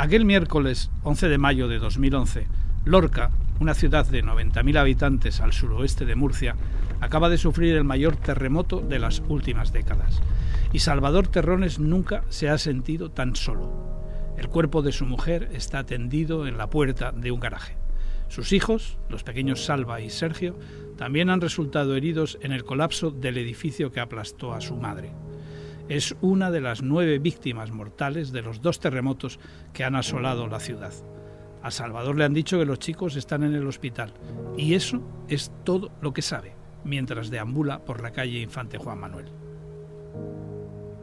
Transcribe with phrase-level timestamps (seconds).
[0.00, 2.46] Aquel miércoles 11 de mayo de 2011,
[2.86, 6.56] Lorca, una ciudad de 90.000 habitantes al suroeste de Murcia,
[7.02, 10.22] acaba de sufrir el mayor terremoto de las últimas décadas.
[10.72, 14.00] Y Salvador Terrones nunca se ha sentido tan solo.
[14.38, 17.76] El cuerpo de su mujer está tendido en la puerta de un garaje.
[18.28, 20.58] Sus hijos, los pequeños Salva y Sergio,
[20.96, 25.12] también han resultado heridos en el colapso del edificio que aplastó a su madre.
[25.90, 29.40] Es una de las nueve víctimas mortales de los dos terremotos
[29.72, 30.92] que han asolado la ciudad.
[31.62, 34.12] A Salvador le han dicho que los chicos están en el hospital
[34.56, 36.52] y eso es todo lo que sabe
[36.84, 39.26] mientras deambula por la calle Infante Juan Manuel.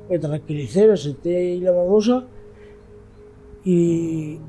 [0.09, 2.23] Me tranquilicé, me senté ahí la babosa
[3.65, 4.39] y,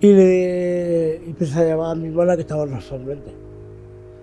[0.00, 2.80] y le empecé a llamar a mi hermana que estaba en la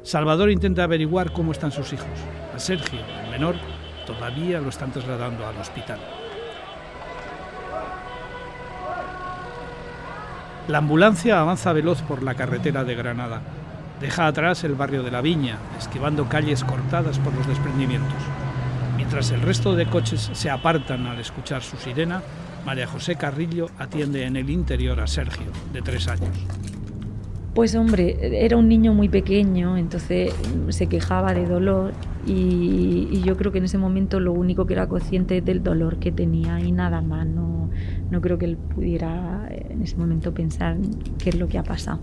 [0.04, 2.08] Salvador intenta averiguar cómo están sus hijos.
[2.56, 3.56] A Sergio, el menor,
[4.08, 6.00] todavía lo están trasladando al hospital.
[10.68, 13.42] La ambulancia avanza veloz por la carretera de Granada.
[14.02, 18.18] Deja atrás el barrio de la Viña, esquivando calles cortadas por los desprendimientos.
[18.96, 22.22] Mientras el resto de coches se apartan al escuchar su sirena,
[22.66, 26.36] María José Carrillo atiende en el interior a Sergio, de tres años.
[27.58, 30.32] Pues hombre, era un niño muy pequeño, entonces
[30.70, 31.92] se quejaba de dolor
[32.24, 36.12] y, yo creo que en ese momento lo único que era consciente del dolor que
[36.12, 37.26] tenía y nada más.
[37.26, 37.72] No,
[38.12, 40.78] no creo que él pudiera en ese momento pensar
[41.18, 42.00] qué es lo que ha pasado.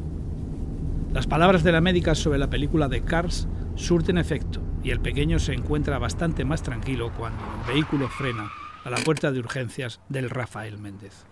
[1.12, 5.38] Las palabras de la médica sobre la película de Cars surten efecto y el pequeño
[5.38, 8.50] se encuentra bastante más tranquilo cuando el vehículo frena
[8.82, 11.24] a la puerta de urgencias del Rafael Méndez.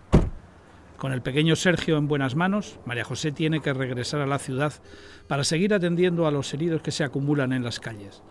[0.97, 4.73] Con el pequeño Sergio en buenas manos, María José tiene que regresar a la ciudad
[5.27, 8.23] para seguir atendiendo a los heridos que se acumulan en las calles.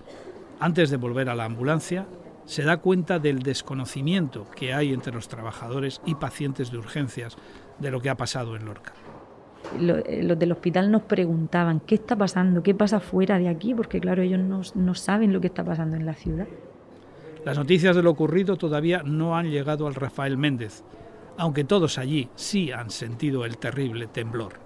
[0.61, 2.07] Antes de volver a la ambulancia,
[2.45, 7.37] se da cuenta del desconocimiento que hay entre los trabajadores y pacientes de urgencias
[7.79, 8.93] de lo que ha pasado en Lorca.
[9.79, 14.01] Eh, los del hospital nos preguntaban qué está pasando, qué pasa fuera de aquí, porque
[14.01, 16.47] claro, ellos no, no saben lo que está pasando en la ciudad.
[17.45, 20.85] Las noticias de lo ocurrido todavía no han llegado al Rafael Méndez,
[21.39, 24.61] aunque todos allí sí han sentido el terrible temblor.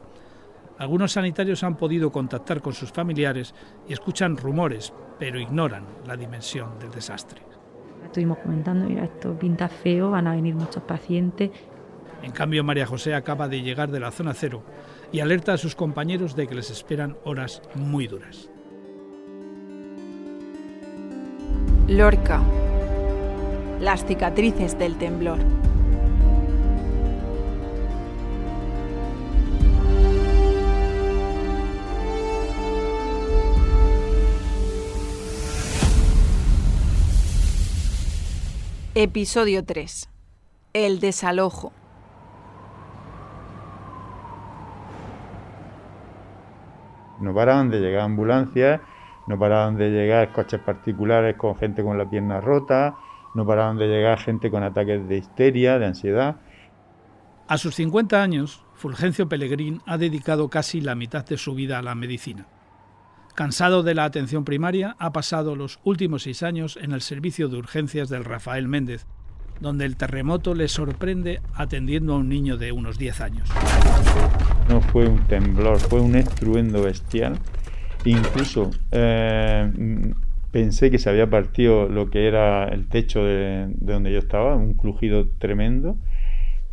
[0.79, 3.55] Algunos sanitarios han podido contactar con sus familiares
[3.89, 7.41] y escuchan rumores, pero ignoran la dimensión del desastre.
[8.05, 11.51] Estuvimos comentando, mira, esto pinta feo, van a venir muchos pacientes.
[12.23, 14.63] En cambio, María José acaba de llegar de la zona cero
[15.13, 18.51] y alerta a sus compañeros de que les esperan horas muy duras.
[21.89, 22.43] Lorca.
[23.81, 25.39] Las cicatrices del temblor.
[38.99, 40.09] Episodio 3.
[40.73, 41.71] El desalojo.
[47.21, 48.81] No paraban de llegar ambulancias,
[49.27, 52.97] no paraban de llegar coches particulares con gente con la pierna rota,
[53.35, 56.37] no paraban de llegar gente con ataques de histeria, de ansiedad.
[57.49, 61.83] A sus 50 años, Fulgencio Pellegrín ha dedicado casi la mitad de su vida a
[61.83, 62.47] la medicina.
[63.37, 67.59] Cansado de la atención primaria, ha pasado los últimos seis años en el servicio de
[67.59, 69.05] urgencias del Rafael Méndez,
[69.61, 73.51] donde el terremoto le sorprende atendiendo a un niño de unos 10 años.
[74.71, 77.39] No fue un temblor, fue un estruendo bestial.
[78.07, 79.71] Incluso eh,
[80.51, 84.57] pensé que se había partido lo que era el techo de, de, donde yo estaba,
[84.57, 85.99] un crujido tremendo,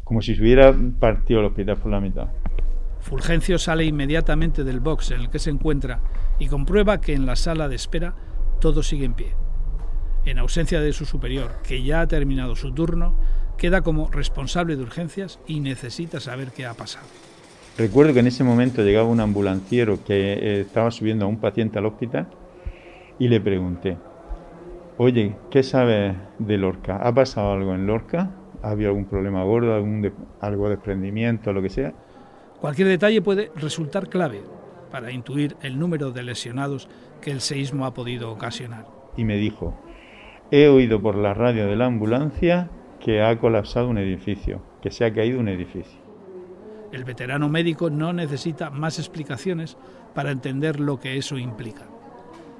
[0.06, 2.30] como si se hubiera partido el hospital por la mitad.
[3.04, 6.00] Fulgencio sale inmediatamente del box en el que se encuentra
[6.40, 8.16] y comprueba que en la sala de espera
[8.62, 9.36] todo sigue en pie.
[10.24, 13.14] En ausencia de su superior, que ya ha terminado su turno,
[13.58, 17.06] queda como responsable de urgencias y necesita saber qué ha pasado.
[17.78, 21.80] Recuerdo que en ese momento llegaba un ambulanciero que eh, estaba subiendo a un paciente
[21.80, 22.30] al hospital
[23.20, 23.98] y le pregunté,
[24.98, 26.98] oye, ¿qué sabes de Lorca?
[27.04, 28.32] ¿Ha pasado algo en Lorca?
[28.62, 31.94] ¿Ha habido algún problema gordo, algún algo de desprendimiento, lo que sea?
[32.64, 34.42] Cualquier detalle puede resultar clave
[34.90, 36.88] para intuir el número de lesionados
[37.20, 38.88] que el seísmo ha podido ocasionar.
[39.18, 39.78] Y me dijo,
[40.50, 42.70] he oído por la radio de la ambulancia
[43.02, 46.00] que ha colapsado un edificio, que se ha caído un edificio.
[46.94, 49.76] El veterano médico no necesita más explicaciones
[50.16, 51.90] para entender lo que eso implica.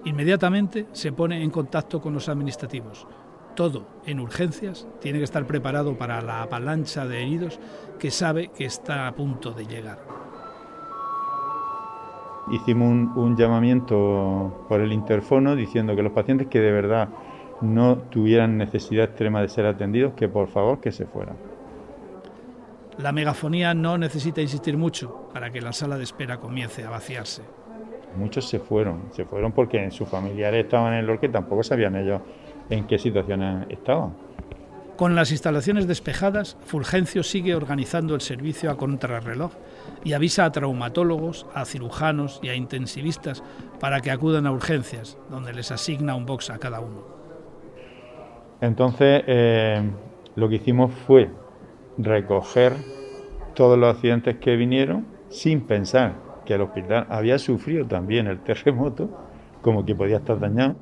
[0.04, 3.08] Inmediatamente se pone en contacto con los administrativos,
[3.56, 7.60] todo en urgencias tiene que estar preparado para la avalancha de heridos
[8.00, 10.00] que sabe que está a punto de llegar.
[12.52, 17.10] Hicimos un, llamamiento por el interfono diciendo que los pacientes que de verdad
[17.62, 21.38] no tuvieran necesidad extrema de ser atendidos, que por favor que se fueran.
[22.98, 27.42] La megafonía no necesita insistir mucho para que la sala de espera comience a vaciarse.
[28.18, 32.22] Muchos se fueron, se fueron porque sus familiares estaban en el y tampoco sabían ellos
[32.70, 34.14] en qué situaciones estaban.
[34.96, 39.52] Con las instalaciones despejadas, Fulgencio sigue organizando el servicio a contrarreloj
[40.04, 43.44] y avisa a traumatólogos, a cirujanos y a intensivistas
[43.80, 47.04] para que acudan a urgencias, donde les asigna un box a cada uno.
[48.62, 49.82] Entonces, eh,
[50.36, 51.30] lo que hicimos fue
[51.98, 52.74] recoger
[53.56, 56.14] todos los accidentes que vinieron sin pensar
[56.46, 59.10] que el hospital había sufrido también el terremoto,
[59.62, 60.76] como que podía estar dañado.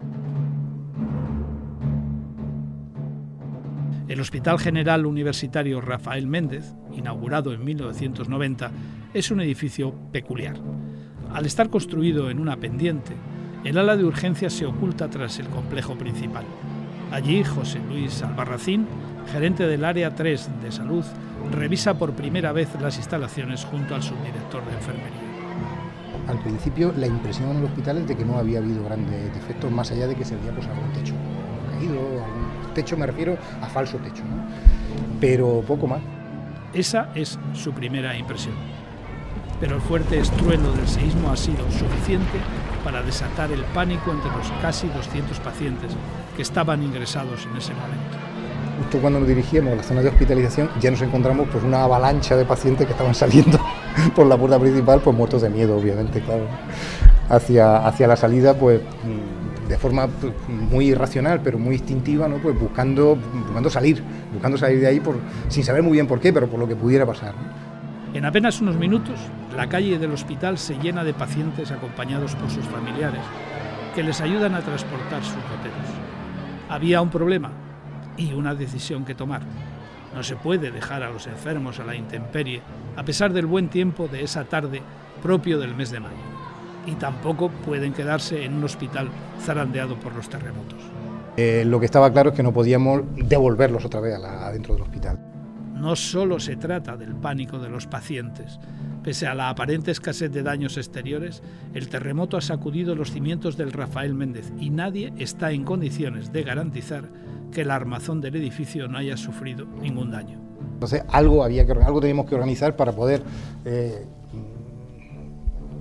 [4.12, 8.70] El Hospital General Universitario Rafael Méndez, inaugurado en 1990,
[9.14, 10.58] es un edificio peculiar.
[11.34, 13.14] Al estar construido en una pendiente,
[13.64, 16.44] el ala de urgencias se oculta tras el complejo principal.
[17.10, 18.86] Allí, José Luis Albarracín,
[19.32, 21.06] gerente del Área 3 de Salud,
[21.50, 25.22] revisa por primera vez las instalaciones junto al subdirector de enfermería.
[26.28, 29.72] Al principio, la impresión en el hospital es de que no había habido grandes defectos,
[29.72, 31.14] más allá de que se había pues, algún techo
[31.72, 32.41] caído, algún
[32.72, 34.46] techo me refiero a falso techo, ¿no?
[35.22, 36.02] pero poco más.
[36.74, 38.56] Esa es su primera impresión.
[39.60, 42.40] Pero el fuerte estruendo del seísmo ha sido suficiente
[42.84, 45.92] para desatar el pánico entre los casi 200 pacientes
[46.36, 48.18] que estaban ingresados en ese momento.
[48.80, 52.36] Justo cuando nos dirigíamos a la zona de hospitalización ya nos encontramos pues una avalancha
[52.36, 53.60] de pacientes que estaban saliendo
[54.16, 56.48] por la puerta principal, pues muertos de miedo, obviamente, claro.
[57.30, 58.82] Hacia, hacia la salida, pues
[59.68, 62.38] de forma pues, muy irracional, pero muy instintiva, ¿no?
[62.38, 63.16] pues buscando,
[63.46, 64.04] buscando salir,
[64.34, 65.18] buscando salir de ahí por,
[65.48, 67.34] sin saber muy bien por qué, pero por lo que pudiera pasar.
[68.14, 69.20] En apenas unos minutos,
[69.56, 73.22] la calle del hospital se llena de pacientes acompañados por sus familiares,
[73.96, 75.88] que les ayudan a transportar sus goteros.
[76.70, 77.52] Había un problema
[78.18, 79.42] y una decisión que tomar.
[80.14, 82.62] No se puede dejar a los enfermos a la intemperie,
[82.98, 84.82] a pesar del buen tiempo de esa tarde
[85.24, 86.31] propio del mes de mayo
[86.86, 89.10] y tampoco pueden quedarse en un hospital
[89.42, 90.80] zarandeado por los terremotos.
[91.38, 95.20] Eh, lo que estaba claro es que no podíamos devolverlos otra vez adentro del hospital.
[95.74, 98.60] No solo se trata del pánico de los pacientes.
[99.04, 101.42] Pese a la aparente escasez de daños exteriores,
[101.74, 106.44] el terremoto ha sacudido los cimientos del Rafael Méndez y nadie está en condiciones de
[106.44, 107.06] garantizar
[107.52, 110.40] que el armazón del edificio no haya sufrido ningún daño.
[110.74, 113.24] Entonces algo, había que, algo teníamos que organizar para poder
[113.66, 114.06] eh,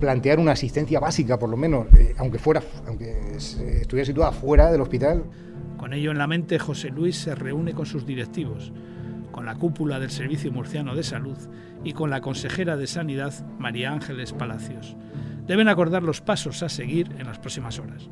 [0.01, 4.81] plantear una asistencia básica, por lo menos, eh, aunque, fuera, aunque estuviera situada fuera del
[4.81, 5.23] hospital.
[5.77, 8.73] Con ello en la mente, José Luis se reúne con sus directivos,
[9.31, 11.37] con la cúpula del Servicio Murciano de Salud
[11.83, 14.97] y con la consejera de Sanidad, María Ángeles Palacios.
[15.47, 18.09] Deben acordar los pasos a seguir en las próximas horas.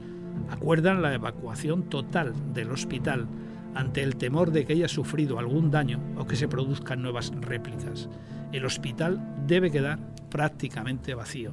[0.51, 3.27] Acuerdan la evacuación total del hospital
[3.73, 8.09] ante el temor de que haya sufrido algún daño o que se produzcan nuevas réplicas.
[8.51, 9.99] El hospital debe quedar
[10.29, 11.51] prácticamente vacío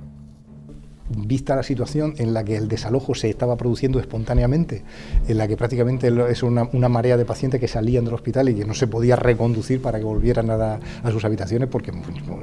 [1.11, 4.83] vista la situación en la que el desalojo se estaba produciendo espontáneamente,
[5.29, 8.65] en la que prácticamente es una, marea de pacientes que salían del hospital y que
[8.65, 10.81] no se podía reconducir para que volvieran a,
[11.11, 11.93] sus habitaciones porque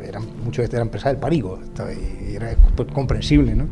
[0.04, 1.60] eran, muchos eran presas del pánico
[2.28, 2.56] y era
[2.94, 3.56] comprensible.
[3.56, 3.68] ¿no?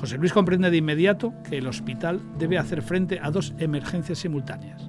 [0.00, 4.88] José Luis comprende de inmediato que el hospital debe hacer frente a dos emergencias simultáneas.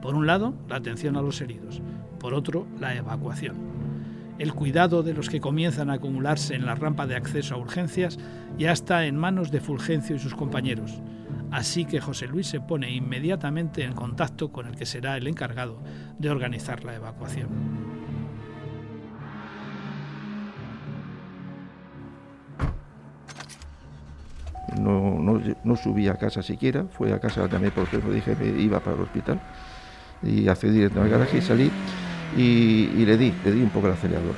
[0.00, 1.80] Por un lado, la atención a los heridos,
[2.18, 3.81] por otro, la evacuación
[4.42, 8.18] el cuidado de los que comienzan a acumularse en la rampa de acceso a urgencias
[8.58, 11.00] ya está en manos de Fulgencio y sus compañeros.
[11.52, 15.80] Así que José Luis se pone inmediatamente en contacto con el que será el encargado
[16.18, 17.50] de organizar la evacuación.
[24.80, 25.20] No,
[25.62, 28.96] no, subí a casa siquiera, fue a casa también porque me dije que iba para
[28.96, 29.40] el hospital
[30.20, 31.70] y accedí al garaje y salí
[32.36, 34.34] y, le di, le di un poco el acelerador.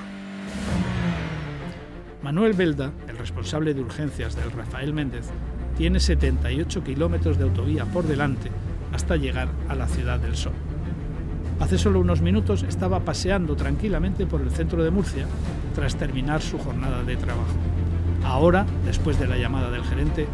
[2.23, 5.27] Manuel Belda, el responsable de urgencias del Rafael Méndez,
[5.77, 8.51] tiene 78 kilómetros de autovía por delante
[8.93, 10.55] hasta llegar a la Ciudad del Sol.
[11.61, 15.27] Hace solo unos minutos estaba paseando tranquilamente por el centro de Murcia
[15.75, 17.55] tras terminar su jornada de trabajo.
[18.25, 20.27] Ahora, después de la llamada del gerente,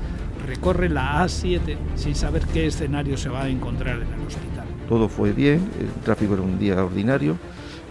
[0.47, 4.50] recorre la A7 sin saber qué escenario se va a encontrar en el hospital.
[4.91, 7.37] Todo fue bien, el tráfico era un día ordinario,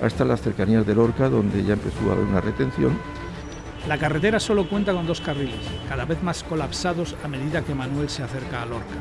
[0.02, 2.92] hasta las cercanías de Lorca, donde ya empezó a haber una retención.
[3.88, 8.10] La carretera solo cuenta con dos carriles, cada vez más colapsados a medida que Manuel
[8.10, 8.96] se acerca a Lorca.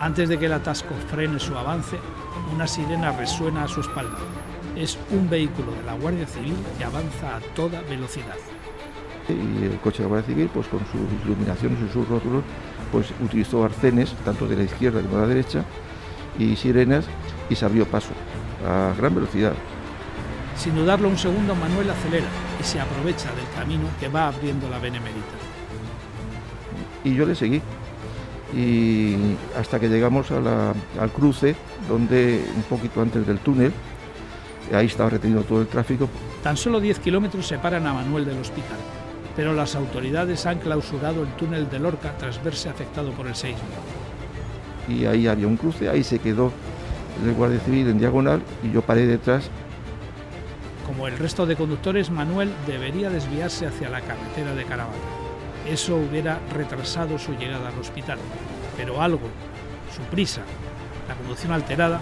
[0.00, 1.98] Antes de que el atasco frene su avance,
[2.54, 4.16] una sirena resuena a su espalda.
[4.74, 8.36] Es un vehículo de la Guardia Civil que avanza a toda velocidad.
[9.28, 12.42] Y el coche de la Guardia Civil, pues con sus iluminaciones y sus rótulos,
[12.90, 15.64] pues utilizó arcenes, tanto de la izquierda como de la derecha,
[16.38, 17.04] y sirenas,
[17.48, 18.10] y se abrió paso
[18.66, 19.52] a gran velocidad
[20.56, 22.26] Sin dudarlo un segundo, Manuel acelera
[22.60, 25.20] y se aprovecha del camino que va abriendo la Benemérita.
[27.04, 27.62] Y yo le seguí.
[28.54, 31.54] Y hasta que llegamos al cruce,
[31.88, 33.72] donde un poquito antes del túnel,
[34.74, 36.08] ahí estaba retenido todo el tráfico.
[36.42, 38.78] Tan solo 10 kilómetros separan a Manuel del hospital,
[39.36, 43.68] pero las autoridades han clausurado el túnel de Lorca tras verse afectado por el seísmo.
[44.90, 46.52] Y ahí había un cruce, ahí se quedó
[47.24, 49.50] el guardia civil en diagonal y yo paré detrás
[50.90, 54.98] como el resto de conductores, Manuel debería desviarse hacia la carretera de Caravaca.
[55.70, 58.18] Eso hubiera retrasado su llegada al hospital,
[58.76, 59.28] pero algo,
[59.94, 60.40] su prisa,
[61.06, 62.00] la conducción alterada,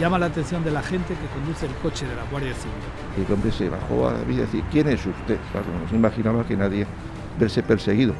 [0.00, 3.24] llama la atención de la gente que conduce el coche de la Guardia Civil.
[3.24, 5.38] El hombre se bajó a mí y decir, ¿quién es usted?
[5.52, 6.88] Claro, no se imaginaba que nadie
[7.38, 8.14] verse perseguido.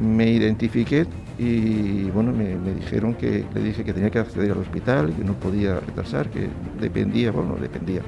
[0.00, 1.06] Me identifiqué
[1.38, 5.24] y bueno, me, me, dijeron que le dije que tenía que acceder al hospital, que
[5.24, 6.48] no podía retrasar, que
[6.80, 8.02] dependía, bueno, dependía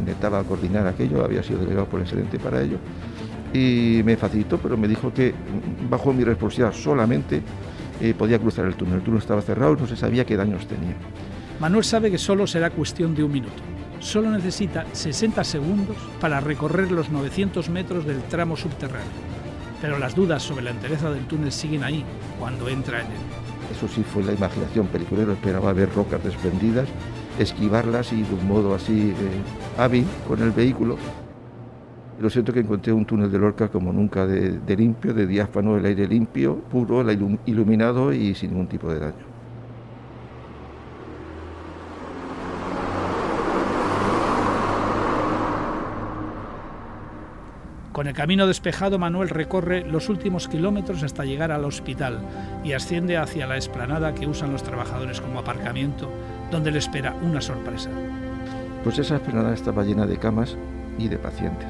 [0.00, 2.78] intentaba coordinar aquello, había sido delegado por el excelente para ello,
[3.52, 5.32] y me facilitó, pero me dijo que
[5.88, 7.42] bajo mi responsabilidad solamente
[8.00, 8.96] eh, podía cruzar el túnel.
[8.96, 10.94] El túnel estaba cerrado y no se sabía qué daños tenía.
[11.60, 13.62] Manuel sabe que solo será cuestión de un minuto.
[13.98, 19.35] Solo necesita 60 segundos para recorrer los 900 metros del tramo subterráneo.
[19.80, 22.04] Pero las dudas sobre la entereza del túnel siguen ahí
[22.38, 23.18] cuando entra en él.
[23.76, 26.88] Eso sí fue la imaginación peliculera, esperaba ver rocas desprendidas
[27.38, 30.96] esquivarlas y de un modo así eh, hábil con el vehículo.
[32.20, 35.84] Lo siento que encontré un túnel de Lorca como nunca, de, limpio, de diáfano, el
[35.84, 37.04] aire limpio, puro,
[37.44, 39.35] iluminado y sin ningún tipo de daño.
[47.96, 52.18] Con el camino despejado, Manuel recorre los últimos kilómetros hasta llegar al hospital
[52.62, 56.12] y asciende hacia la explanada que usan los trabajadores como aparcamiento
[56.50, 57.88] donde le espera una sorpresa.
[58.84, 60.58] Pues esa esplanada estaba llena de camas
[60.98, 61.68] y de pacientes.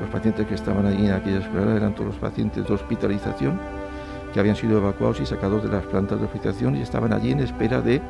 [0.00, 3.60] Los pacientes que estaban allí en aquella esplanada eran todos los pacientes de hospitalización
[4.32, 7.40] que habían sido evacuados y sacados de las plantas de hospitalización y estaban allí en
[7.40, 8.00] espera de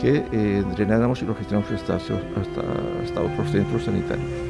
[0.00, 4.49] que eh, drenáramos y los hasta, hasta otros centros sanitarios.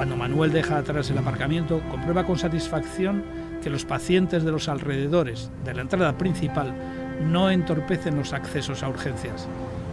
[0.00, 3.22] Cuando Manuel deja atrás el aparcamiento, comprueba con satisfacción
[3.62, 6.74] que los pacientes de los alrededores de la entrada principal
[7.30, 9.46] no entorpecen los accesos a urgencias.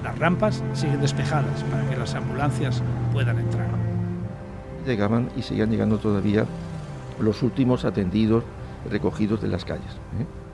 [0.06, 3.68] Las rampas siguen despejadas para que las ambulancias puedan entrar.
[4.86, 6.46] Llegaban y seguían llegando todavía
[7.20, 8.46] los últimos atendidos
[8.90, 9.92] recogidos de las calles.
[10.22, 10.47] ¿eh?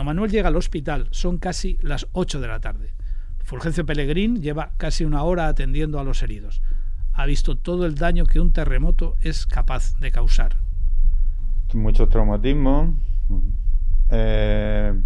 [0.00, 2.94] Cuando Manuel llega al hospital son casi las 8 de la tarde.
[3.44, 6.62] Fulgencio Pellegrín lleva casi una hora atendiendo a los heridos.
[7.12, 10.56] Ha visto todo el daño que un terremoto es capaz de causar.
[11.74, 12.94] Muchos traumatismos,
[14.08, 14.98] eh,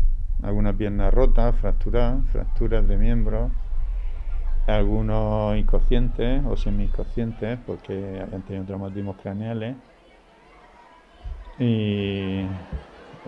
[0.44, 3.50] alguna pierna rota, fracturas, fracturas de miembros,
[4.68, 9.74] algunos inconscientes o semi-inconscientes porque han tenido traumatismos craneales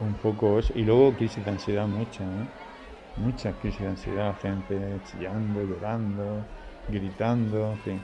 [0.00, 0.72] un poco eso.
[0.74, 2.24] Y luego crisis de ansiedad mucha.
[2.24, 2.46] ¿eh?
[3.16, 4.78] muchas crisis de ansiedad, gente
[5.10, 6.44] chillando, llorando,
[6.88, 8.00] gritando, en fin.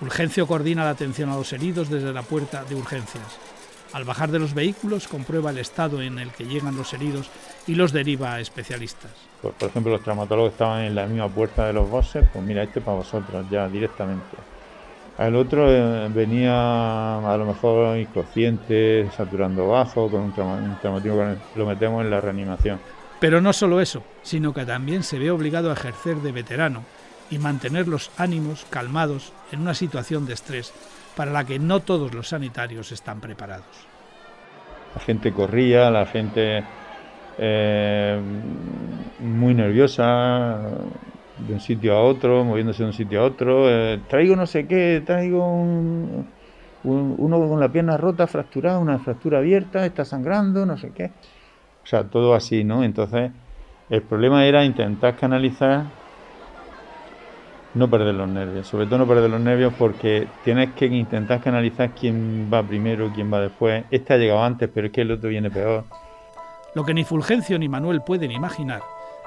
[0.00, 3.38] Fulgencio coordina la atención a los heridos desde la puerta de urgencias.
[3.92, 7.30] Al bajar de los vehículos comprueba el estado en el que llegan los heridos
[7.66, 9.12] y los deriva a especialistas.
[9.40, 12.80] Por, ejemplo, los traumatólogos estaban en la misma puerta de los bosses, pues mira, este
[12.80, 14.36] para vosotros ya directamente.
[15.18, 22.04] Al otro eh, venía a lo mejor inconsciente, saturando bajo, con un, traumatismo, lo metemos
[22.04, 22.78] en la reanimación.
[23.18, 26.84] Pero no solo eso, sino que también se ve obligado a ejercer de veterano
[27.30, 30.74] y mantener los ánimos calmados en una situación de estrés
[31.16, 33.64] para la que no todos los sanitarios están preparados.
[34.94, 36.62] La gente corría, la gente
[37.38, 38.20] eh,
[39.20, 40.60] muy nerviosa
[41.38, 43.68] de un sitio a otro, moviéndose de un sitio a otro.
[43.68, 45.44] Eh, traigo no sé qué, traigo
[46.84, 51.10] uno con la pierna rota, fracturada, una fractura abierta, está sangrando, no sé qué.
[51.82, 52.84] O sea, todo así, ¿no?
[52.84, 53.30] Entonces,
[53.90, 55.84] el problema era intentar canalizar,
[57.74, 61.90] no perder los nervios, sobre todo no perder los nervios porque tienes que intentar canalizar
[61.90, 63.84] quién va primero, quién va después.
[63.90, 65.84] Este ha llegado antes, pero es que el otro viene peor.
[66.74, 68.80] Lo que ni Fulgencio ni Manuel pueden imaginar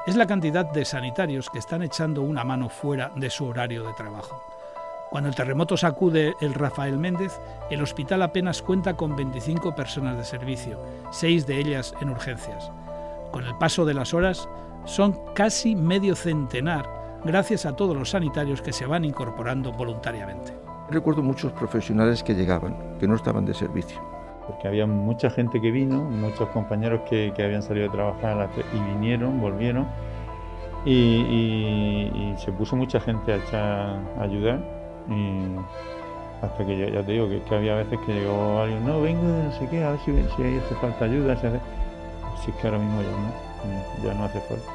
[0.09, 3.93] es la cantidad de sanitarios que están echando una mano fuera de su horario de
[3.93, 4.41] trabajo.
[5.11, 7.39] Cuando el terremoto sacude el Rafael Méndez,
[7.69, 10.79] el hospital apenas cuenta con 25 personas de servicio,
[11.11, 12.71] seis de ellas en urgencias.
[13.31, 14.49] Con el paso de las horas,
[14.85, 16.89] son casi medio centenar,
[17.23, 20.57] gracias a todos los sanitarios que se van incorporando voluntariamente.
[20.89, 24.01] Recuerdo muchos profesionales que llegaban, que no estaban de servicio.
[24.49, 28.93] Porque había mucha gente que vino, muchos compañeros que, que habían salido de trabajar y
[28.93, 29.87] vinieron, volvieron,
[30.85, 34.59] y, y, y, se puso mucha gente a echar a ayudar.
[35.07, 35.55] Y
[36.43, 39.21] hasta que ya, ya te digo que, que, había veces que llegó alguien, no, vengo
[39.21, 41.37] de no sé qué, a ver si, si hace falta ayuda.
[41.39, 41.59] Si, hace...
[42.43, 44.71] si es que ahora mismo ya no, ya no hace falta.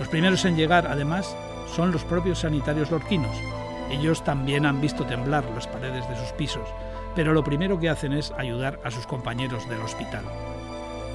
[0.00, 1.36] Los primeros en llegar, además,
[1.68, 3.36] son los propios sanitarios lorquinos.
[3.92, 6.68] Ellos también han visto temblar las paredes de sus pisos,
[7.14, 10.24] pero lo primero que hacen es ayudar a sus compañeros del hospital.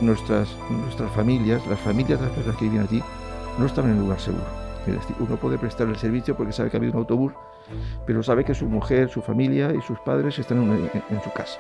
[0.02, 3.04] Nuestras, nuestras familias, las familias de las personas que viven aquí,
[3.58, 4.46] no están en un lugar seguro.
[4.88, 7.34] Es decir, uno puede prestar el servicio porque sabe que ha habido un autobús,
[8.06, 11.60] pero sabe que su mujer, su familia y sus padres están en, su casa.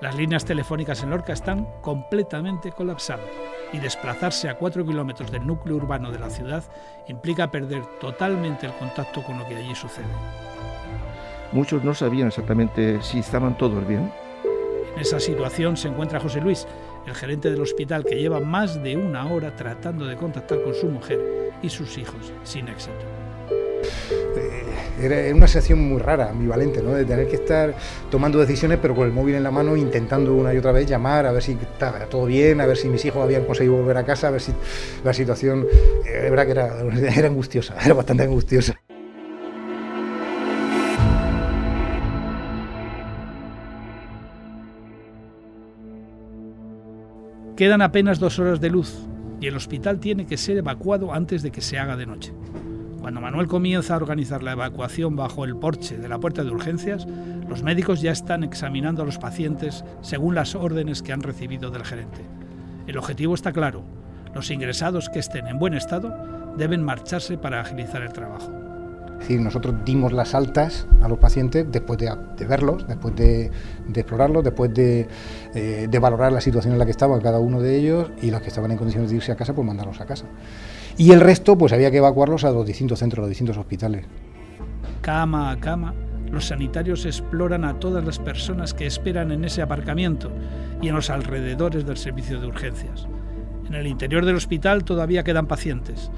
[0.00, 3.26] Las líneas telefónicas en Lorca están completamente colapsadas
[3.72, 6.64] y desplazarse a cuatro kilómetros del núcleo urbano de la ciudad
[7.08, 10.06] implica perder totalmente el contacto con lo que allí sucede.
[11.52, 14.10] Muchos no sabían exactamente si estaban todos bien.
[14.94, 16.66] En esa situación se encuentra José Luis,
[17.06, 20.86] el gerente del hospital que lleva más de una hora tratando de contactar con su
[20.86, 22.94] mujer y sus hijos sin éxito.
[25.00, 26.90] Era una sensación muy rara, ambivalente, ¿no?
[26.90, 27.74] de tener que estar
[28.10, 31.24] tomando decisiones pero con el móvil en la mano intentando una y otra vez llamar
[31.24, 34.04] a ver si estaba todo bien, a ver si mis hijos habían conseguido volver a
[34.04, 34.52] casa, a ver si
[35.02, 35.66] la situación,
[36.04, 38.78] eh, es verdad que era, era angustiosa, era bastante angustiosa.
[47.60, 49.06] Quedan apenas dos horas de luz
[49.38, 52.32] y el hospital tiene que ser evacuado antes de que se haga de noche.
[53.02, 57.06] Cuando Manuel comienza a organizar la evacuación bajo el porche de la puerta de urgencias,
[57.50, 61.84] los médicos ya están examinando a los pacientes según las órdenes que han recibido del
[61.84, 62.22] gerente.
[62.86, 63.84] El objetivo está claro.
[64.34, 66.16] Los ingresados que estén en buen estado
[66.56, 68.59] deben marcharse para agilizar el trabajo.
[69.20, 73.50] Decir, nosotros dimos las altas a los pacientes después de, verlos, después de,
[73.94, 75.06] explorarlos, después de,
[75.54, 78.40] eh, de, valorar la situación en la que estaban cada uno de ellos y los
[78.40, 80.24] que estaban en condiciones de irse a casa, pues mandarlos a casa.
[80.96, 84.06] Y el resto, pues había que evacuarlos a los distintos centros, a los distintos hospitales.
[85.02, 85.94] Cama a cama,
[86.30, 90.30] los sanitarios exploran a todas las personas que esperan en ese aparcamiento
[90.80, 93.06] y en los alrededores del servicio de urgencias.
[93.66, 96.10] En el interior del hospital todavía quedan pacientes.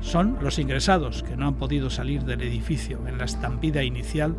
[0.00, 4.34] Son los ingresados que no han podido salir del edificio en la estampida inicial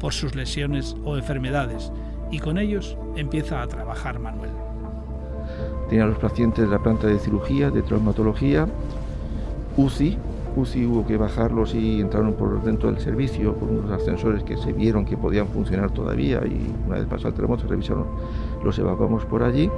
[0.00, 1.92] por sus lesiones o enfermedades
[2.30, 4.50] y con ellos empieza a trabajar Manuel.
[5.88, 8.66] Tenía a los pacientes de la planta de cirugía, de traumatología,
[9.76, 10.18] UCI.
[10.56, 14.72] UCI hubo que bajarlos y entraron por dentro del servicio por unos ascensores que se
[14.72, 18.06] vieron que podían funcionar todavía y una vez pasado el terremoto revisaron,
[18.64, 19.70] los evacuamos por allí.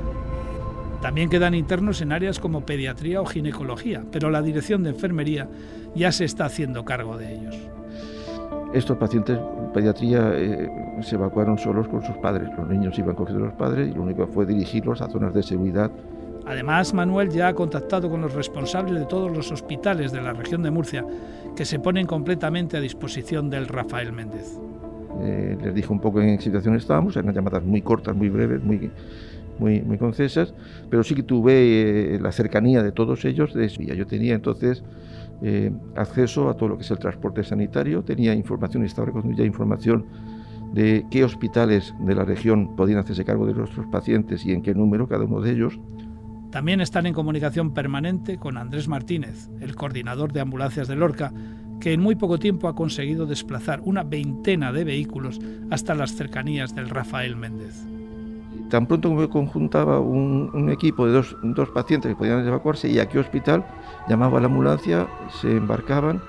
[1.05, 5.47] También quedan internos en áreas como pediatría o ginecología, pero la dirección de enfermería
[5.95, 7.55] ya se está haciendo cargo de ellos.
[8.73, 9.39] Estos pacientes
[9.75, 10.67] pediatría eh,
[11.03, 12.49] se evacuaron solos con sus padres.
[12.57, 15.43] Los niños iban cogiendo a los padres y lo único fue dirigirlos a zonas de
[15.43, 15.91] seguridad
[16.47, 20.63] Además, Manuel ya ha contactado con los responsables de todos los hospitales de la región
[20.63, 21.05] de Murcia,
[21.55, 24.59] que se ponen completamente a disposición del Rafael Méndez.
[25.21, 28.63] Eh, les dije un poco en qué situación estábamos, eran llamadas muy cortas, muy breves,
[28.63, 28.91] muy,
[29.59, 30.55] muy, muy concisas,
[30.91, 33.55] pero sí que tuve eh, la cercanía de todos ellos.
[33.55, 34.83] De, yo tenía entonces
[35.43, 40.07] eh, acceso a todo lo que es el transporte sanitario, tenía información, estaba ya información
[40.73, 44.75] de qué hospitales de la región podían hacerse cargo de nuestros pacientes y en qué
[44.75, 45.79] número cada uno de ellos.
[46.51, 51.33] También están en comunicación permanente con Andrés Martínez, el coordinador de ambulancias de Lorca,
[51.81, 55.41] que en muy poco tiempo ha conseguido desplazar una veintena de vehículos
[55.71, 57.94] hasta las cercanías del Rafael Méndez.
[58.71, 62.99] Tan pronto como conjuntaba un, un equipo de dos, dos, pacientes que podían evacuarse y
[62.99, 63.65] a qué hospital,
[64.09, 65.07] llamaba a la ambulancia,
[65.41, 66.23] se embarcaban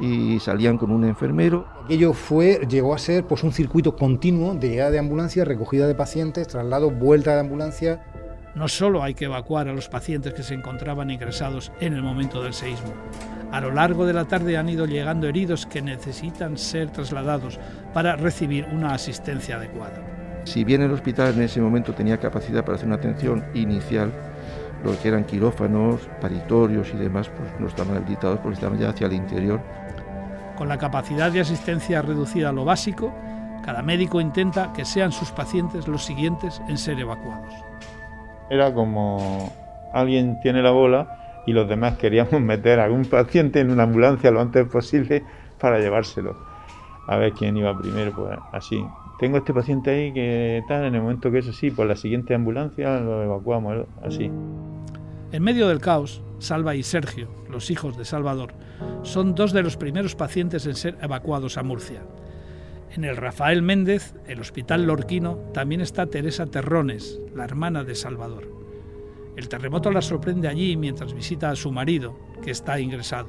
[0.00, 1.66] y salían con un enfermero.
[1.84, 5.94] Aquello fue, llegó a ser pues, un circuito continuo de llegada de ambulancia, recogida de
[5.94, 8.00] pacientes, traslado, vuelta de ambulancia,
[8.54, 12.42] no solo hay que evacuar a los pacientes que se encontraban ingresados en el momento
[12.42, 12.92] del seísmo.
[13.50, 17.58] A lo largo de la tarde han ido llegando heridos que necesitan ser trasladados
[17.94, 20.21] para recibir una asistencia adecuada.
[20.44, 24.12] Si bien el hospital en ese momento tenía capacidad para hacer una atención inicial,
[24.84, 29.06] lo que eran quirófanos, paritorios y demás, pues no estaban habilitados porque estaban ya hacia
[29.06, 29.60] el interior.
[30.56, 33.12] Con la capacidad de asistencia reducida a lo básico,
[33.64, 37.52] cada médico intenta que sean sus pacientes los siguientes en ser evacuados
[38.52, 39.50] era como
[39.94, 44.30] alguien tiene la bola y los demás queríamos meter a algún paciente en una ambulancia
[44.30, 45.24] lo antes posible
[45.58, 46.36] para llevárselo.
[47.06, 48.84] A ver quién iba primero, pues así.
[49.22, 52.34] Tengo este paciente ahí que tal, en el momento que es así, por la siguiente
[52.34, 54.28] ambulancia lo evacuamos, así.
[55.30, 58.52] En medio del caos, Salva y Sergio, los hijos de Salvador,
[59.02, 62.02] son dos de los primeros pacientes en ser evacuados a Murcia.
[62.96, 68.50] En el Rafael Méndez, el hospital lorquino, también está Teresa Terrones, la hermana de Salvador.
[69.36, 73.28] El terremoto la sorprende allí mientras visita a su marido, que está ingresado,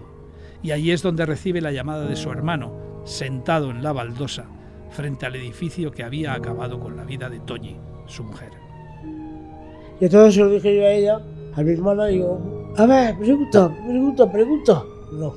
[0.63, 4.47] y allí es donde recibe la llamada de su hermano, sentado en la baldosa,
[4.93, 7.75] frente al edificio que había acabado con la vida de Toñi,
[8.06, 8.51] su mujer.
[9.99, 11.21] Y entonces se lo dije yo a ella,
[11.56, 12.39] a mi hermana, digo,
[12.77, 14.84] a ver, pregunta, pregunta, pregunta.
[15.12, 15.34] No.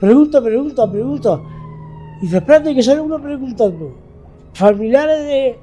[0.00, 1.40] Pregunta, pregunta, pregunta.
[2.18, 3.94] Y dice, espérate que sale uno preguntando.
[4.54, 5.58] Familiares de,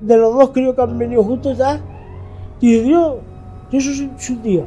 [0.00, 1.80] de los dos creo que han venido juntos ya.
[2.60, 3.20] Y dice, yo,
[3.70, 4.66] yo soy su, tío.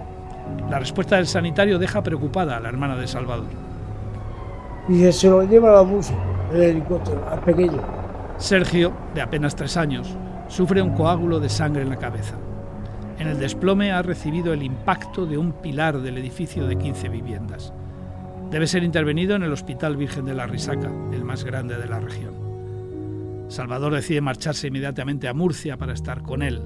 [0.70, 3.46] La respuesta del sanitario deja preocupada a la hermana de Salvador.
[4.89, 6.20] Y dice, se lo lleva la música,
[6.53, 7.81] el helicóptero, al pequeño.
[8.38, 10.15] Sergio, de apenas tres años,
[10.47, 12.36] sufre un coágulo de sangre en la cabeza.
[13.19, 17.73] En el desplome ha recibido el impacto de un pilar del edificio de 15 viviendas.
[18.51, 21.99] Debe ser intervenido en el Hospital Virgen de la Risaca, el más grande de la
[21.99, 22.36] región.
[23.49, 26.62] Salvador decide marcharse inmediatamente a Murcia para estar con él.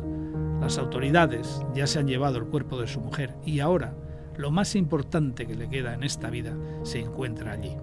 [0.60, 3.94] Las autoridades ya se han llevado el cuerpo de su mujer y ahora
[4.38, 7.76] lo más importante que le queda en esta vida se encuentra allí.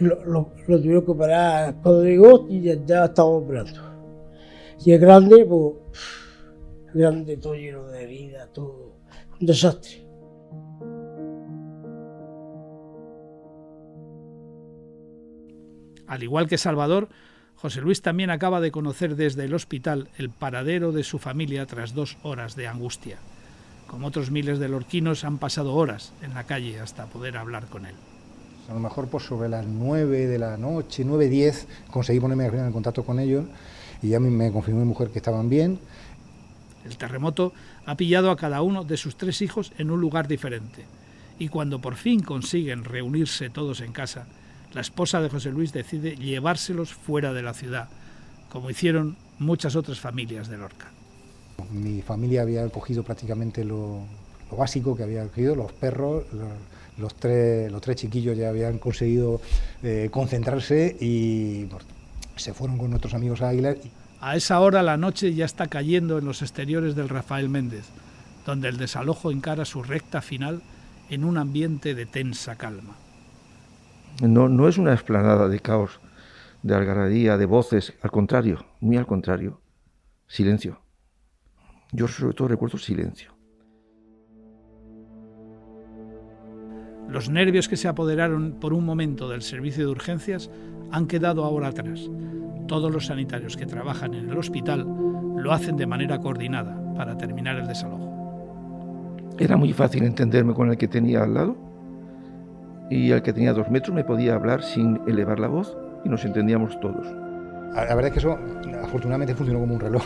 [0.00, 3.80] Lo, lo, lo tuvieron que operar cuando llegó y ya, ya estaba operando.
[4.84, 5.74] Y el grande, pues,
[6.92, 8.96] grande todo lleno de heridas, todo,
[9.40, 10.02] un desastre.
[16.06, 17.08] Al igual que Salvador,
[17.54, 21.94] José Luis también acaba de conocer desde el hospital el paradero de su familia tras
[21.94, 23.18] dos horas de angustia.
[23.86, 27.86] Como otros miles de lorquinos han pasado horas en la calle hasta poder hablar con
[27.86, 27.94] él.
[28.72, 32.72] A lo mejor pues sobre las 9 de la noche, 9, 10, conseguí ponerme en
[32.72, 33.44] contacto con ellos
[34.00, 35.78] y ya me confirmó mi mujer que estaban bien.
[36.86, 37.52] El terremoto
[37.84, 40.86] ha pillado a cada uno de sus tres hijos en un lugar diferente.
[41.38, 44.24] Y cuando por fin consiguen reunirse todos en casa,
[44.72, 47.90] la esposa de José Luis decide llevárselos fuera de la ciudad,
[48.48, 50.90] como hicieron muchas otras familias de Lorca.
[51.70, 54.00] Mi familia había cogido prácticamente lo,
[54.50, 56.48] lo básico que había cogido, los perros, los,
[56.98, 59.40] los, tres, los tres chiquillos ya habían conseguido
[59.82, 61.68] eh, concentrarse y
[62.36, 63.76] se fueron con nuestros amigos a Águilas.
[64.20, 67.84] A esa hora la noche ya está cayendo en los exteriores del Rafael Méndez,
[68.46, 70.62] donde el desalojo encara su recta final
[71.10, 72.96] en un ambiente de tensa calma.
[74.20, 75.98] No, no es una explanada de caos,
[76.62, 79.60] de algarabía, de voces, al contrario, muy al contrario,
[80.28, 80.80] silencio.
[81.90, 83.31] Yo sobre todo recuerdo silencio.
[87.08, 90.50] Los nervios que se apoderaron por un momento del servicio de urgencias
[90.90, 92.10] han quedado ahora atrás.
[92.66, 94.86] Todos los sanitarios que trabajan en el hospital
[95.36, 98.08] lo hacen de manera coordinada para terminar el desalojo.
[99.38, 101.56] Era muy fácil entenderme con el que tenía al lado
[102.90, 106.24] y el que tenía dos metros me podía hablar sin elevar la voz y nos
[106.24, 107.06] entendíamos todos.
[107.74, 108.38] La verdad es que eso
[108.82, 110.02] afortunadamente funcionó como un reloj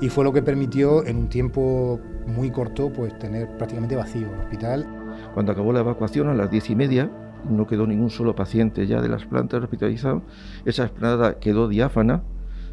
[0.00, 4.40] y fue lo que permitió en un tiempo muy corto pues tener prácticamente vacío el
[4.40, 5.03] hospital.
[5.34, 7.10] Cuando acabó la evacuación a las diez y media
[7.48, 10.22] no quedó ningún solo paciente ya de las plantas hospitalizado.
[10.64, 12.22] Esa esplanada quedó diáfana,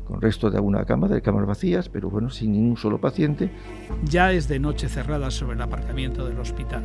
[0.06, 3.50] con restos de alguna cama, de camas vacías, pero bueno, sin ningún solo paciente.
[4.04, 6.84] Ya es de noche cerrada sobre el aparcamiento del hospital,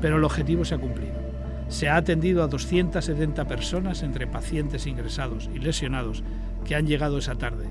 [0.00, 1.14] pero el objetivo se ha cumplido.
[1.68, 6.22] Se ha atendido a 270 personas entre pacientes ingresados y lesionados
[6.64, 7.68] que han llegado esa tarde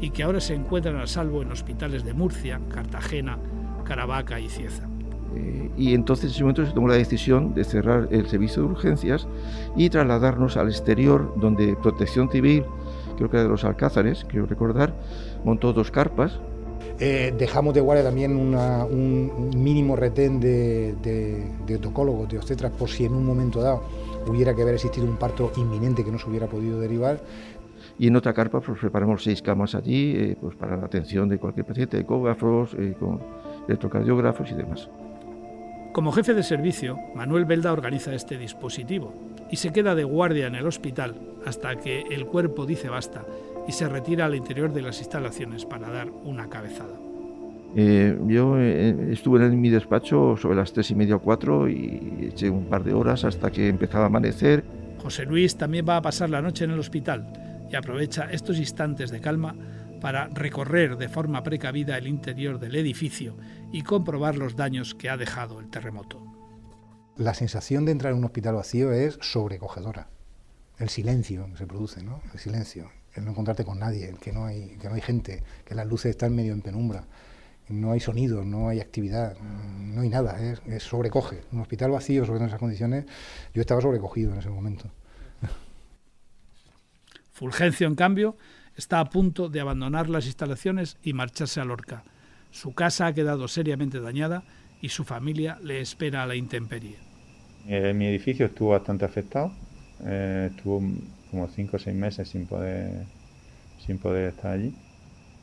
[0.00, 3.38] y que ahora se encuentran a salvo en hospitales de Murcia, Cartagena,
[3.84, 4.87] Caravaca y Cieza.
[5.36, 8.68] Eh, y entonces en ese momento se tomó la decisión de cerrar el servicio de
[8.68, 9.28] urgencias
[9.76, 12.64] y trasladarnos al exterior, donde Protección Civil,
[13.16, 14.94] creo que era de los Alcázares, quiero recordar,
[15.44, 16.40] montó dos carpas.
[17.00, 22.72] Eh, dejamos de guardia también una, un mínimo retén de, de, de otocólogos, de obstetras,
[22.72, 23.82] por si en un momento dado
[24.26, 27.20] hubiera que haber existido un parto inminente que no se hubiera podido derivar.
[27.98, 31.38] Y en otra carpa pues, preparamos seis camas allí eh, pues, para la atención de
[31.38, 33.20] cualquier paciente, ecógrafos, eh, con
[33.66, 34.88] electrocardiógrafos y demás.
[35.98, 39.12] Como jefe de servicio, Manuel Belda organiza este dispositivo
[39.50, 43.24] y se queda de guardia en el hospital hasta que el cuerpo dice basta
[43.66, 46.94] y se retira al interior de las instalaciones para dar una cabezada.
[47.74, 52.30] Eh, yo eh, estuve en mi despacho sobre las tres y media o cuatro y
[52.30, 54.62] eché un par de horas hasta que empezaba a amanecer.
[55.02, 57.26] José Luis también va a pasar la noche en el hospital
[57.68, 59.56] y aprovecha estos instantes de calma
[60.00, 63.36] para recorrer de forma precavida el interior del edificio
[63.72, 66.22] y comprobar los daños que ha dejado el terremoto.
[67.16, 70.08] La sensación de entrar en un hospital vacío es sobrecogedora.
[70.78, 72.22] El silencio que se produce, ¿no?
[72.32, 75.42] El silencio, el no encontrarte con nadie, el que no hay, que no hay gente,
[75.64, 77.04] que las luces están medio en penumbra,
[77.68, 81.42] no hay sonido, no hay actividad, no hay nada, es, es sobrecoge.
[81.52, 83.04] Un hospital vacío, sobre todo en esas condiciones,
[83.52, 84.90] yo estaba sobrecogido en ese momento.
[87.32, 88.36] Fulgencio, en cambio,
[88.78, 92.04] está a punto de abandonar las instalaciones y marcharse a Lorca.
[92.52, 94.44] Su casa ha quedado seriamente dañada
[94.80, 96.96] y su familia le espera a la intemperie.
[97.66, 99.52] Eh, mi edificio estuvo bastante afectado,
[100.04, 100.80] eh, estuvo
[101.30, 103.04] como cinco o seis meses sin poder,
[103.84, 104.72] sin poder estar allí.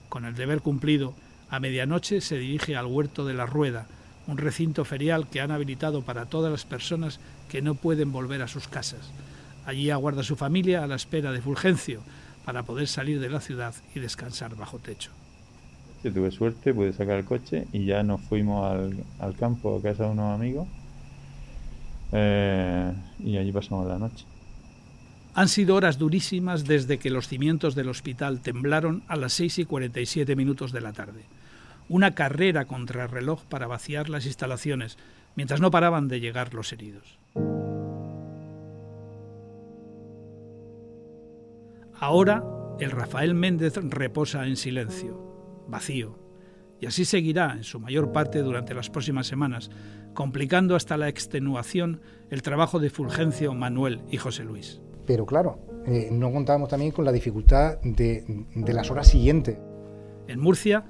[0.08, 1.14] Con el deber cumplido,
[1.50, 3.86] a medianoche se dirige al Huerto de la Rueda,
[4.28, 7.20] un recinto ferial que han habilitado para todas las personas
[7.50, 9.12] que no pueden volver a sus casas.
[9.66, 12.02] Allí aguarda su familia a la espera de Fulgencio
[12.46, 15.12] para poder salir de la ciudad y descansar bajo techo.
[16.04, 19.82] Yo tuve suerte, pude sacar el coche y ya nos fuimos al, al campo a
[19.82, 20.68] casa de unos amigos
[22.12, 24.26] eh, y allí pasamos la noche.
[25.34, 29.66] Han sido horas durísimas desde que los cimientos del hospital temblaron a las 6 y
[29.66, 31.26] 47 minutos de la tarde.
[31.90, 34.98] Una carrera contra el reloj para vaciar las instalaciones,
[35.36, 37.18] mientras no paraban de llegar los heridos.
[42.00, 42.44] Ahora
[42.80, 46.20] el Rafael Méndez reposa en silencio, vacío,
[46.82, 49.72] y así seguirá en su mayor parte durante las próximas semanas,
[50.14, 54.82] complicando hasta la extenuación el trabajo de Fulgencio, Manuel y José Luis.
[55.06, 59.58] Pero claro, eh, no contábamos también con la dificultad de, de las horas siguientes.
[60.28, 60.84] En Murcia,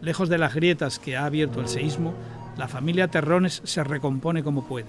[0.00, 2.14] lejos de las grietas que ha abierto el seísmo,
[2.56, 4.88] la familia Terrones se recompone como puede.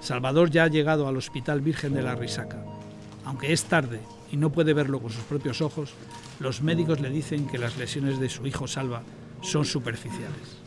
[0.00, 2.62] Salvador ya ha llegado al Hospital Virgen de la Risaca.
[3.24, 4.00] Aunque es tarde
[4.32, 5.90] y no puede verlo con sus propios ojos,
[6.40, 9.02] los médicos le dicen que las lesiones de su hijo Salva
[9.42, 10.58] son superficiales.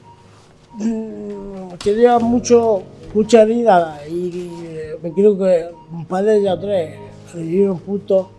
[0.74, 4.50] Mm, Tenía mucho, mucha herida y
[5.02, 7.00] me creo que un ellas o tres
[7.36, 8.32] le dieron punto.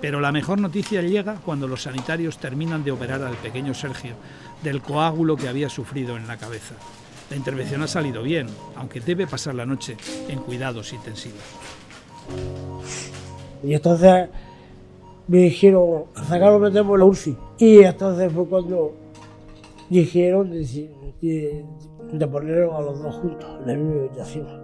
[0.00, 4.14] Pero la mejor noticia llega cuando los sanitarios terminan de operar al pequeño Sergio
[4.62, 6.74] del coágulo que había sufrido en la cabeza.
[7.30, 9.96] La intervención ha salido bien, aunque debe pasar la noche
[10.28, 11.40] en cuidados intensivos.
[13.62, 14.28] Y entonces
[15.28, 17.36] me dijeron, a sacarlo metemos la UCI.
[17.58, 18.94] Y entonces fue cuando
[19.88, 21.64] dijeron de, de,
[22.12, 24.62] de a los dos juntos en la misma habitación.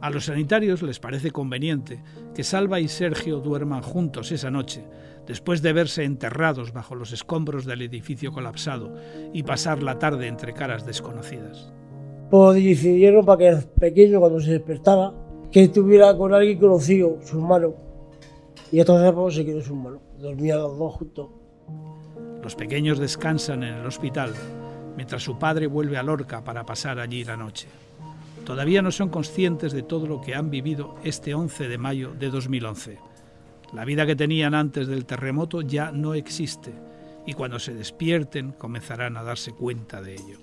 [0.00, 4.84] A los sanitarios les parece conveniente que Salva y Sergio duerman juntos esa noche,
[5.26, 8.94] después de verse enterrados bajo los escombros del edificio colapsado
[9.32, 11.72] y pasar la tarde entre caras desconocidas.
[12.30, 15.12] Pues decidieron para que el pequeño cuando se despertara,
[15.50, 17.74] que estuviera con alguien conocido, su hermano.
[18.70, 20.00] Y entonces pues, se quedó su hermano.
[20.18, 21.28] Dormían los dos juntos.
[22.42, 24.32] Los pequeños descansan en el hospital,
[24.96, 27.68] mientras su padre vuelve a Lorca para pasar allí la noche.
[28.44, 32.30] Todavía no son conscientes de todo lo que han vivido este 11 de mayo de
[32.30, 32.98] 2011.
[33.74, 36.72] La vida que tenían antes del terremoto ya no existe
[37.26, 40.38] y cuando se despierten comenzarán a darse cuenta de ello.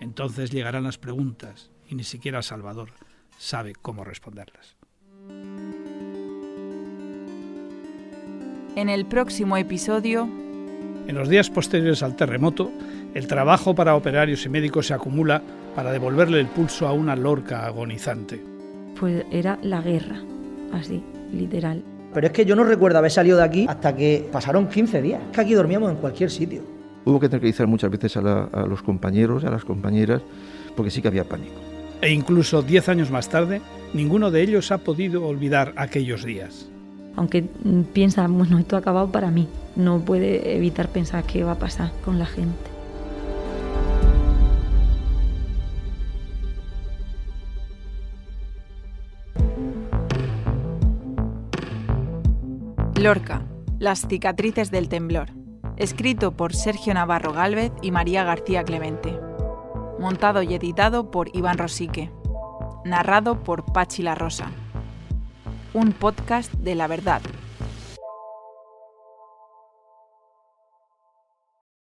[0.00, 2.90] Entonces llegarán las preguntas y ni siquiera Salvador
[3.38, 4.76] sabe cómo responderlas.
[8.76, 10.28] En el próximo episodio,
[11.08, 12.70] En los días posteriores al terremoto,
[13.14, 15.40] el trabajo para operarios y médicos se acumula
[15.74, 18.42] para devolverle el pulso a una Lorca agonizante.
[18.98, 20.20] Pues era la guerra,
[20.72, 21.82] así, literal.
[22.12, 25.22] Pero es que yo no recuerdo haber salido de aquí hasta que pasaron 15 días.
[25.30, 26.62] Es que aquí dormíamos en cualquier sitio.
[27.04, 30.22] Hubo que tranquilizar muchas veces a, la- a los compañeros, a las compañeras,
[30.74, 31.54] porque sí que había pánico.
[32.02, 33.60] E incluso diez años más tarde,
[33.92, 36.68] ninguno de ellos ha podido olvidar aquellos días.
[37.16, 37.42] Aunque
[37.92, 39.48] piensa, bueno, esto ha acabado para mí.
[39.74, 42.76] No puede evitar pensar qué va a pasar con la gente.
[53.00, 53.42] Lorca,
[53.78, 55.28] las cicatrices del temblor.
[55.76, 59.25] Escrito por Sergio Navarro Gálvez y María García Clemente.
[60.06, 62.12] Montado y editado por Iván Rosique.
[62.84, 64.52] Narrado por Pachi La Rosa.
[65.74, 67.20] Un podcast de la verdad,